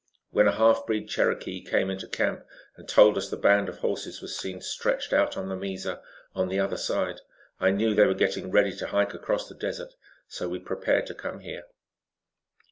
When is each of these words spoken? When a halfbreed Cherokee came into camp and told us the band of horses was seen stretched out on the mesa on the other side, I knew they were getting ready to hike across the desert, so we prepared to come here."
When 0.31 0.47
a 0.47 0.53
halfbreed 0.53 1.09
Cherokee 1.09 1.63
came 1.63 1.91
into 1.91 2.07
camp 2.07 2.43
and 2.75 2.89
told 2.89 3.19
us 3.19 3.29
the 3.29 3.37
band 3.37 3.69
of 3.69 3.77
horses 3.77 4.19
was 4.19 4.35
seen 4.35 4.59
stretched 4.59 5.13
out 5.13 5.37
on 5.37 5.47
the 5.47 5.55
mesa 5.55 6.01
on 6.33 6.47
the 6.49 6.59
other 6.59 6.75
side, 6.75 7.21
I 7.59 7.69
knew 7.69 7.93
they 7.93 8.07
were 8.07 8.15
getting 8.15 8.49
ready 8.49 8.75
to 8.77 8.87
hike 8.87 9.13
across 9.13 9.47
the 9.47 9.53
desert, 9.53 9.93
so 10.27 10.49
we 10.49 10.57
prepared 10.57 11.05
to 11.05 11.13
come 11.13 11.41
here." 11.41 11.65